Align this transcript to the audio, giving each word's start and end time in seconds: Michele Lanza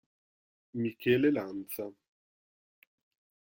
Michele 0.73 1.29
Lanza 1.31 1.85